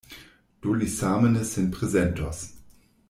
Do 0.61 0.69
li 0.79 0.87
same 0.99 1.29
ne 1.35 1.43
sin 1.51 1.69
prezentos. 1.77 2.43